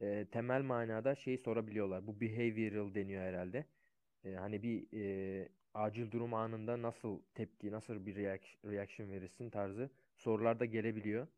[0.00, 2.06] e, temel manada şeyi sorabiliyorlar.
[2.06, 3.66] Bu behavioral deniyor herhalde.
[4.24, 4.88] E, hani bir
[5.44, 11.28] e, acil durum anında nasıl tepki, nasıl bir reac- reaction verirsin tarzı sorular da gelebiliyor.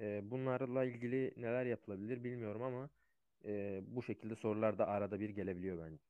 [0.00, 2.90] E, bunlarla ilgili neler yapılabilir bilmiyorum ama
[3.44, 6.04] e, bu şekilde sorular da arada bir gelebiliyor bence.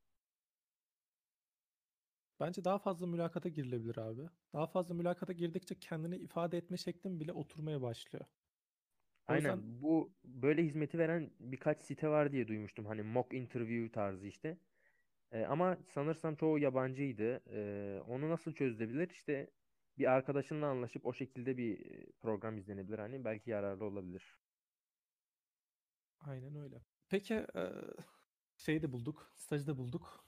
[2.41, 4.29] Bence daha fazla mülakata girilebilir abi.
[4.53, 8.27] Daha fazla mülakata girdikçe kendini ifade etme şeklin bile oturmaya başlıyor.
[9.29, 12.87] O Aynen yüzden bu böyle hizmeti veren birkaç site var diye duymuştum.
[12.87, 14.59] Hani mock interview tarzı işte.
[15.33, 17.43] E, ama sanırsam çoğu yabancıydı.
[17.53, 19.11] E, onu nasıl çözülebilir?
[19.11, 19.51] İşte
[19.99, 22.99] bir arkadaşınla anlaşıp o şekilde bir e, program izlenebilir.
[22.99, 24.39] Hani belki yararlı olabilir.
[26.19, 26.85] aynen öyle.
[27.09, 27.73] Peki e,
[28.57, 30.28] şeyi de bulduk, stajı da bulduk.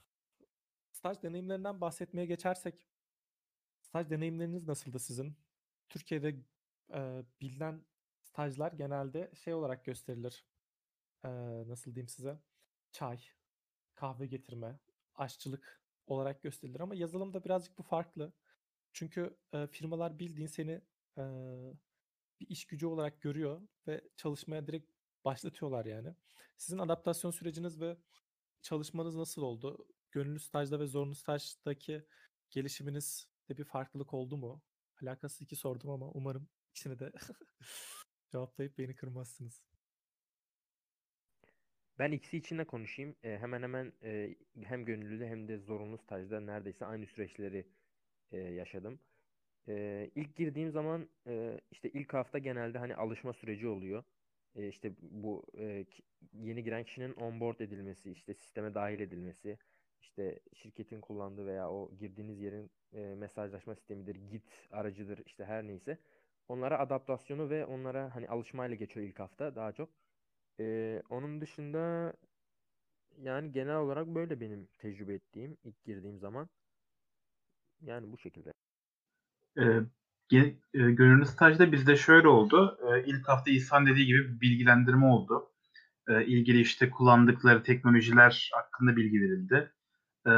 [1.01, 2.87] Staj deneyimlerinden bahsetmeye geçersek,
[3.81, 5.37] staj deneyimleriniz nasıldı sizin?
[5.89, 6.35] Türkiye'de
[6.93, 7.85] e, bilinen
[8.21, 10.45] stajlar genelde şey olarak gösterilir.
[11.23, 11.29] E,
[11.67, 12.39] nasıl diyeyim size?
[12.91, 13.19] Çay,
[13.95, 14.79] kahve getirme,
[15.15, 18.33] aşçılık olarak gösterilir ama yazılımda birazcık bu farklı.
[18.93, 20.81] Çünkü e, firmalar bildiğin seni
[21.17, 21.23] e,
[22.39, 24.91] bir iş gücü olarak görüyor ve çalışmaya direkt
[25.25, 26.15] başlatıyorlar yani.
[26.57, 27.97] Sizin adaptasyon süreciniz ve
[28.61, 29.87] çalışmanız nasıl oldu?
[30.11, 32.05] Gönüllü stajda ve zorunlu stajdaki
[32.49, 34.61] gelişiminizde bir farklılık oldu mu?
[35.03, 37.11] Alakasız iki sordum ama umarım ikisini de
[38.31, 39.63] cevaplayıp beni kırmazsınız.
[41.99, 43.15] Ben ikisi için de konuşayım.
[43.23, 47.67] E, hemen hemen e, hem gönüllü hem de zorunlu stajda neredeyse aynı süreçleri
[48.31, 48.99] e, yaşadım.
[49.67, 54.03] E, ilk girdiğim zaman e, işte ilk hafta genelde hani alışma süreci oluyor.
[54.55, 55.85] E, işte bu e,
[56.33, 59.57] yeni giren kişinin onboard edilmesi, işte sisteme dahil edilmesi,
[60.01, 65.97] işte şirketin kullandığı veya o girdiğiniz yerin e, mesajlaşma sistemidir, Git aracıdır, işte her neyse.
[66.47, 69.89] Onlara adaptasyonu ve onlara hani alışmayla geçiyor ilk hafta daha çok.
[70.59, 72.13] E, onun dışında
[73.17, 76.49] yani genel olarak böyle benim tecrübe ettiğim ilk girdiğim zaman.
[77.81, 78.53] Yani bu şekilde.
[79.57, 79.63] E,
[80.31, 82.77] e, gönüllü stajda bizde şöyle oldu.
[82.93, 85.51] E, ilk hafta İhsan dediği gibi bir bilgilendirme oldu.
[86.07, 89.71] E, ilgili işte kullandıkları teknolojiler hakkında bilgi verildi.
[90.27, 90.31] E,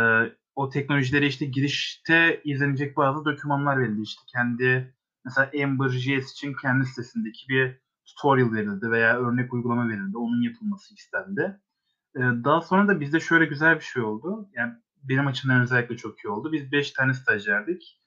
[0.55, 4.01] o teknolojilere işte girişte izlenecek bazı dokümanlar verildi.
[4.01, 4.93] İşte kendi
[5.25, 10.17] mesela Ember.js için kendi sitesindeki bir tutorial verildi veya örnek uygulama verildi.
[10.17, 11.59] Onun yapılması istendi.
[12.15, 14.49] E, daha sonra da bizde şöyle güzel bir şey oldu.
[14.53, 16.51] Yani benim açımdan özellikle çok iyi oldu.
[16.51, 17.99] Biz 5 tane stajyerdik.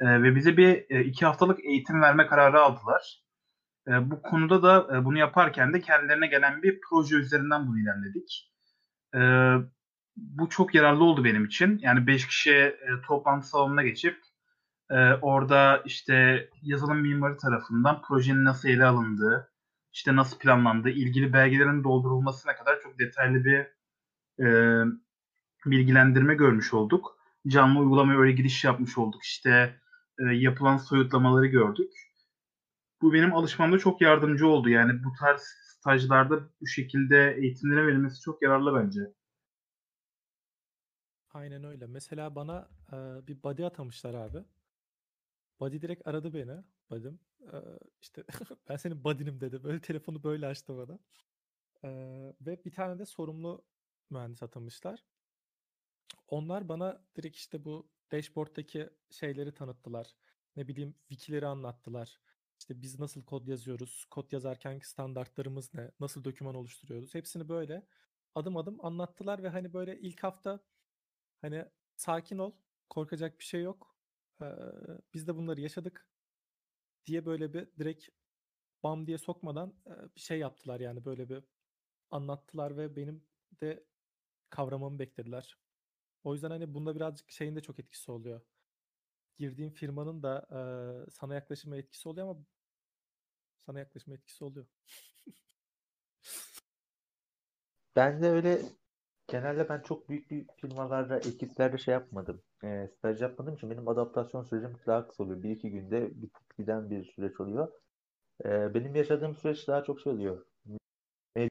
[0.00, 3.22] E, ve bize bir e, iki haftalık eğitim verme kararı aldılar.
[3.88, 8.52] E, bu konuda da e, bunu yaparken de kendilerine gelen bir proje üzerinden bunu ilerledik.
[9.14, 9.20] E,
[10.20, 11.78] bu çok yararlı oldu benim için.
[11.82, 14.18] Yani 5 kişi e, toplantı salonuna geçip
[14.90, 19.52] e, orada işte yazılım mimarı tarafından projenin nasıl ele alındığı,
[19.92, 23.66] işte nasıl planlandığı, ilgili belgelerin doldurulmasına kadar çok detaylı bir
[24.44, 24.48] e,
[25.66, 27.16] bilgilendirme görmüş olduk.
[27.46, 29.24] Canlı uygulamaya öyle giriş yapmış olduk.
[29.24, 29.80] İşte
[30.18, 31.92] e, yapılan soyutlamaları gördük.
[33.02, 34.68] Bu benim alışmamda çok yardımcı oldu.
[34.68, 39.00] Yani bu tarz stajlarda bu şekilde eğitimlerin verilmesi çok yararlı bence.
[41.30, 41.86] Aynen öyle.
[41.86, 44.44] Mesela bana e, bir buddy atamışlar abi.
[45.60, 46.64] Buddy direkt aradı beni.
[46.90, 47.18] Buddy'm.
[47.52, 47.56] E,
[48.00, 48.24] işte
[48.68, 49.64] ben senin buddy'nim dedi.
[49.64, 50.98] Böyle telefonu böyle açtı bana.
[51.84, 51.88] E,
[52.40, 53.64] ve bir tane de sorumlu
[54.10, 55.04] mühendis atamışlar.
[56.28, 60.14] Onlar bana direkt işte bu dashboard'daki şeyleri tanıttılar.
[60.56, 62.20] Ne bileyim wikileri anlattılar.
[62.58, 67.14] İşte biz nasıl kod yazıyoruz, kod yazarkenki standartlarımız ne, nasıl doküman oluşturuyoruz.
[67.14, 67.86] Hepsini böyle
[68.34, 70.60] adım adım anlattılar ve hani böyle ilk hafta
[71.42, 71.64] hani
[71.96, 72.52] sakin ol,
[72.90, 73.96] korkacak bir şey yok.
[74.42, 74.46] Ee,
[75.14, 76.06] biz de bunları yaşadık.
[77.06, 78.08] diye böyle bir direkt
[78.82, 81.44] bam diye sokmadan e, bir şey yaptılar yani böyle bir
[82.10, 83.24] anlattılar ve benim
[83.60, 83.84] de
[84.50, 85.58] kavramamı beklediler.
[86.24, 88.40] O yüzden hani bunda birazcık şeyin de çok etkisi oluyor.
[89.38, 90.46] Girdiğin firmanın da
[91.06, 92.40] e, sana yaklaşıma etkisi oluyor ama
[93.66, 94.66] sana yaklaşıma etkisi oluyor.
[97.96, 98.62] Ben de öyle
[99.30, 102.42] genelde ben çok büyük bir firmalarda, ekiplerde şey yapmadım.
[102.64, 105.42] E, staj yapmadığım için benim adaptasyon sürecim daha kısa oluyor.
[105.42, 107.72] Bir iki günde bitip giden bir süreç oluyor.
[108.44, 110.46] E, benim yaşadığım süreç daha çok şey oluyor.
[111.36, 111.50] Mevcutta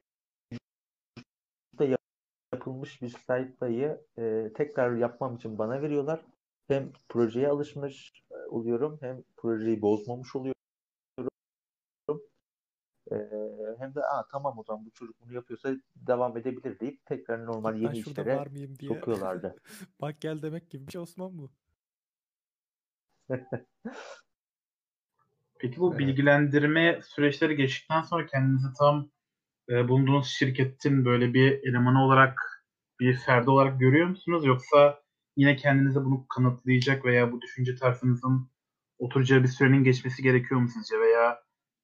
[2.52, 6.24] yapılmış bir sayfayı e, tekrar yapmam için bana veriyorlar.
[6.68, 10.59] Hem projeye alışmış oluyorum hem projeyi bozmamış oluyorum.
[13.12, 13.28] Ee,
[13.78, 17.74] hem de Aa, tamam o zaman bu çocuk bunu yapıyorsa devam edebilir deyip tekrar normal
[17.74, 18.94] Ben yeni şurada işlere var mıyım diye.
[18.94, 19.56] sokuyorlardı.
[20.00, 21.50] Bak gel demek gibi bir şey Osman bu.
[25.58, 25.98] Peki bu Evet.
[25.98, 29.10] bilgilendirme süreçleri geçtikten sonra kendinizi tam
[29.68, 32.64] e, bulunduğunuz şirketin böyle bir elemanı olarak,
[33.00, 34.44] bir ferdi olarak görüyor musunuz?
[34.44, 35.02] Yoksa
[35.36, 38.50] yine kendinize bunu kanıtlayacak veya bu düşünce tarzınızın
[38.98, 41.00] oturacağı bir sürenin geçmesi gerekiyor mu sizce?
[41.00, 41.42] Veya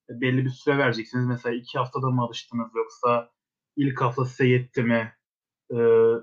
[0.08, 1.26] belli bir süre vereceksiniz.
[1.26, 3.30] Mesela iki haftada mı alıştınız yoksa
[3.76, 5.12] ilk hafta size yetti mi?
[5.70, 5.76] E,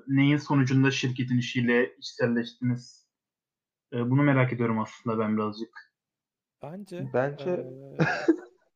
[0.07, 3.07] neyin sonucunda şirketin işiyle içselleştiniz?
[3.93, 5.93] E, bunu merak ediyorum aslında ben birazcık.
[6.61, 7.97] Bence Bence eee,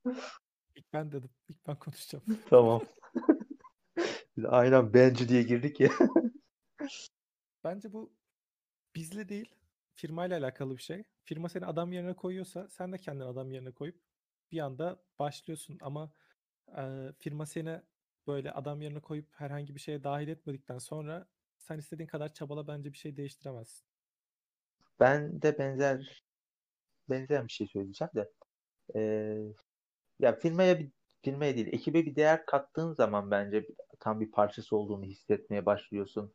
[0.76, 1.30] ilk ben dedim.
[1.50, 2.24] İlk ben konuşacağım.
[2.50, 2.82] tamam.
[4.38, 5.90] Biz aynen bence diye girdik ya.
[7.64, 8.12] Bence bu
[8.96, 9.56] bizle değil,
[9.94, 11.04] firmayla alakalı bir şey.
[11.24, 13.96] Firma seni adam yerine koyuyorsa sen de kendini adam yerine koyup
[14.52, 15.78] bir anda başlıyorsun.
[15.82, 16.12] Ama
[16.78, 17.82] eee, firma seni
[18.28, 22.94] böyle adam yerine koyup herhangi bir şeye dahil etmedikten sonra sen istediğin kadar çabala bence
[22.94, 23.88] bir şey değiştiremezsin.
[25.00, 26.24] Ben de benzer
[27.10, 28.32] benzer bir şey söyleyeceğim de.
[28.96, 29.38] Ee,
[30.20, 30.92] ya firmaya bir
[31.26, 33.68] firmaya değil, ekibe bir değer kattığın zaman bence
[34.00, 36.34] tam bir parçası olduğunu hissetmeye başlıyorsun.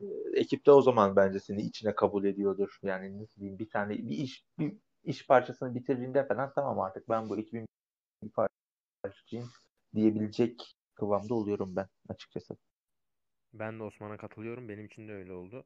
[0.00, 0.04] Ee,
[0.40, 2.78] ekip de o zaman bence seni içine kabul ediyordur.
[2.82, 7.28] Yani nasıl diyeyim bir tane bir iş bir iş parçasını bitirdiğinde falan tamam artık ben
[7.28, 7.66] bu ekibin
[8.22, 8.30] bir
[9.02, 9.50] parçasıyım
[9.94, 12.56] diyebilecek kıvamda oluyorum ben açıkçası.
[13.52, 14.68] Ben de Osman'a katılıyorum.
[14.68, 15.64] Benim için de öyle oldu.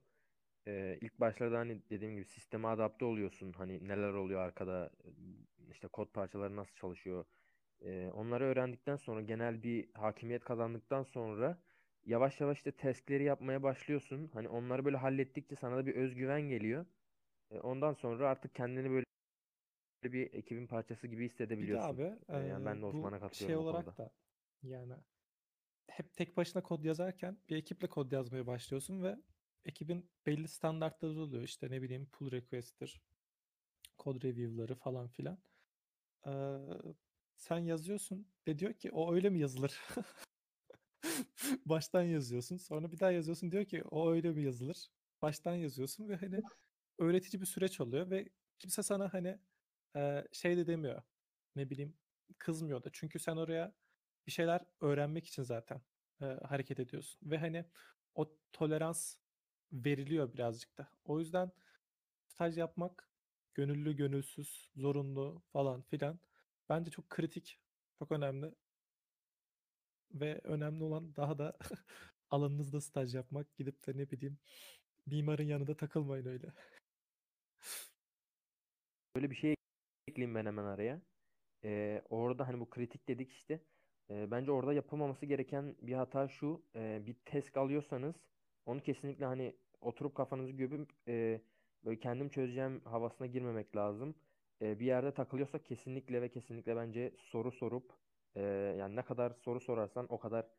[0.66, 3.52] Ee, ilk başlarda hani dediğim gibi sisteme adapte oluyorsun.
[3.52, 4.90] Hani neler oluyor arkada,
[5.70, 7.24] işte kod parçaları nasıl çalışıyor.
[7.82, 11.62] Ee, onları öğrendikten sonra genel bir hakimiyet kazandıktan sonra
[12.04, 14.30] yavaş yavaş işte testleri yapmaya başlıyorsun.
[14.34, 16.86] Hani onları böyle hallettikçe sana da bir özgüven geliyor.
[17.50, 19.04] Ee, ondan sonra artık kendini böyle
[20.04, 21.24] bir ekibin parçası gibi
[21.60, 21.78] Bir de hissedebiliyorsun.
[21.78, 23.90] abi Ee, yani ben eee, de Osman'a şey katılıyorum konuda.
[23.90, 24.10] olarak da
[24.62, 24.94] yani
[25.88, 29.16] hep tek başına kod yazarken bir ekiple kod yazmaya başlıyorsun ve
[29.64, 31.42] ekibin belli standartları oluyor.
[31.42, 33.02] İşte ne bileyim pull request'tir,
[33.98, 35.38] kod review'ları falan filan.
[36.26, 36.58] Eee,
[37.36, 39.80] sen yazıyorsun ve diyor ki o öyle mi yazılır?
[41.66, 42.56] Baştan yazıyorsun.
[42.56, 44.88] Sonra bir daha yazıyorsun diyor ki o öyle mi yazılır?
[45.22, 46.40] Baştan yazıyorsun ve hani
[46.98, 49.38] öğretici bir süreç oluyor ve kimse sana hani
[50.32, 51.02] şey de demiyor.
[51.56, 51.96] Ne bileyim
[52.38, 52.90] kızmıyor da.
[52.92, 53.74] Çünkü sen oraya
[54.26, 55.80] bir şeyler öğrenmek için zaten
[56.22, 57.30] eee, hareket ediyorsun.
[57.30, 57.64] Ve hani
[58.14, 59.16] o tolerans
[59.72, 60.88] veriliyor birazcık da.
[61.04, 61.52] O yüzden
[62.28, 63.10] staj yapmak
[63.54, 66.20] gönüllü, gönülsüz, zorunlu falan filan
[66.68, 67.60] bence çok kritik,
[67.98, 68.54] çok önemli
[70.14, 71.58] ve önemli olan daha da
[72.30, 73.56] alanınızda staj yapmak.
[73.56, 74.38] Gidip de ne bileyim
[75.06, 76.52] mimarın yanında takılmayın öyle.
[79.14, 79.56] Böyle bir şey
[80.10, 81.02] ekleyeyim ben hemen araya.
[81.64, 83.60] Ee, orada hani bu kritik dedik işte.
[84.10, 86.66] Ee, bence orada yapılmaması gereken bir hata şu.
[86.76, 88.16] Ee, bir task alıyorsanız
[88.66, 91.40] onu kesinlikle hani oturup kafanızı gömüp e,
[91.84, 94.14] böyle kendim çözeceğim havasına girmemek lazım.
[94.62, 97.92] Ee, bir yerde takılıyorsak kesinlikle ve kesinlikle bence soru sorup
[98.34, 98.42] e,
[98.78, 100.50] yani ne kadar soru sorarsan o kadar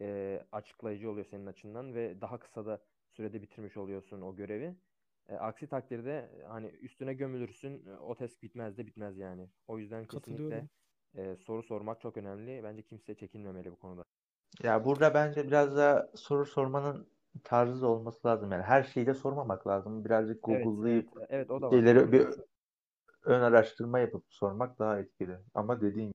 [0.00, 4.76] e, açıklayıcı oluyor senin açından ve daha kısa da sürede bitirmiş oluyorsun o görevi.
[5.30, 7.86] E, aksi takdirde e, hani üstüne gömülürsün.
[7.86, 9.50] e, O test bitmez de bitmez yani.
[9.68, 10.68] O yüzden kesinlikle
[11.14, 12.62] e, soru sormak çok önemli.
[12.64, 14.04] Bence kimse çekinmemeli bu konuda.
[14.62, 17.08] Ya burada bence biraz da soru sormanın
[17.44, 18.52] tarzı olması lazım.
[18.52, 20.04] Yani her şeyi de sormamak lazım.
[20.04, 21.82] Birazcık Evet, evet, Google'layıp evet o da var.
[21.82, 22.28] şeyleri bir
[23.24, 25.38] ön araştırma yapıp sormak daha etkili.
[25.54, 26.12] Ama dediğin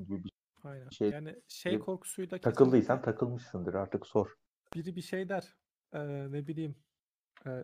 [0.00, 0.32] gibi bir
[0.64, 0.88] Aynen.
[0.90, 4.36] şey Yani şey korkusuyla takıldıysan kesinlikle takılmışsındır artık sor.
[4.74, 5.56] biri bir şey der.
[5.94, 6.76] eee, ne bileyim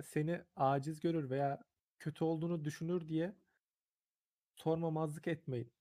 [0.03, 1.63] seni aciz görür veya
[1.99, 3.37] kötü olduğunu düşünür diye
[4.57, 5.73] sormamazlık etmeyin.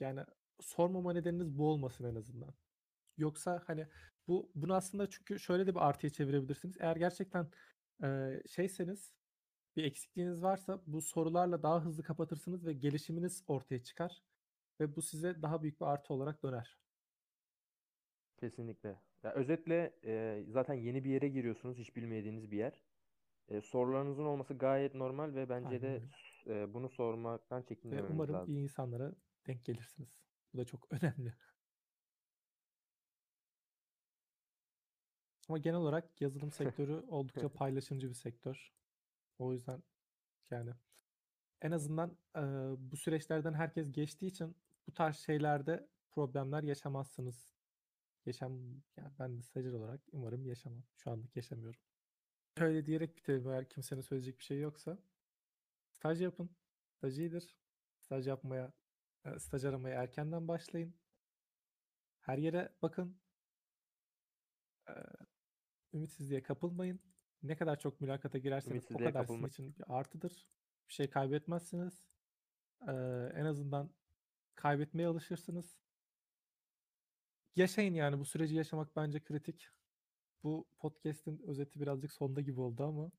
[0.00, 0.24] Yani
[0.60, 2.54] sormama nedeniniz bu olmasın en azından.
[3.18, 3.86] Yoksa hani
[4.28, 6.76] bu bunu aslında çünkü şöyle de bir artıya çevirebilirsiniz.
[6.80, 7.50] Eğer gerçekten
[8.02, 9.14] eee, şeyseniz
[9.76, 14.22] bir eksikliğiniz varsa bu sorularla daha hızlı kapatırsınız ve gelişiminiz ortaya çıkar
[14.80, 16.78] ve bu size daha büyük bir artı olarak döner.
[18.40, 18.96] Kesinlikle.
[19.22, 22.82] Ya özetle e, zaten yeni bir yere giriyorsunuz, hiç bilmediğiniz bir yer.
[23.48, 26.02] E, sorularınızın olması gayet normal ve bence Aynen de
[26.46, 26.62] öyle.
[26.62, 28.54] e, bunu sormaktan Ve çekinmememiz umarım lazım.
[28.54, 29.12] iyi insanlara
[29.46, 30.24] denk gelirsiniz.
[30.54, 31.34] Bu da çok önemli.
[35.48, 38.72] Ama genel olarak yazılım sektörü oldukça paylaşımcı bir sektör.
[39.38, 39.82] O yüzden
[40.50, 40.70] yani
[41.62, 42.40] en azından e,
[42.92, 47.59] bu süreçlerden herkes geçtiği için bu tarz şeylerde problemler yaşamazsınız.
[48.26, 50.82] Yaşam yani ben de stajyer olarak umarım yaşamam.
[50.96, 51.80] Şu anlık yaşamıyorum.
[52.56, 54.98] Öyle diyerek bitirelim eğer kimsenin söyleyecek bir şey yoksa.
[55.92, 56.50] Staj yapın.
[56.90, 57.56] Staj iyidir.
[57.98, 58.72] Staj yapmaya,
[59.24, 60.94] e, staj aramaya erkenden başlayın.
[62.20, 63.16] Her yere bakın.
[64.88, 64.92] E,
[65.92, 67.00] ümitsizliğe kapılmayın.
[67.42, 69.48] Ne kadar çok mülakata girerseniz o kadar sizin kapılmayın.
[69.48, 70.46] için bir artıdır.
[70.88, 72.04] Bir şey kaybetmezsiniz.
[72.88, 72.92] E,
[73.34, 73.90] en azından
[74.54, 75.80] kaybetmeye alışırsınız.
[77.56, 79.68] Yaşayın yani bu süreci yaşamak bence kritik.
[80.44, 83.12] Bu podcast'in özeti birazcık sonda gibi oldu ama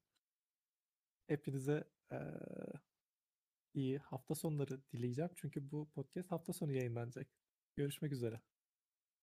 [1.28, 2.82] hepinize eee,
[3.74, 5.32] iyi hafta sonları dileyeceğim.
[5.36, 7.28] Çünkü bu podcast hafta sonu yayınlanacak.
[7.76, 8.42] Görüşmek üzere.